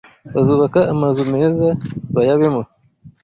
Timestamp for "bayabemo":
2.15-2.61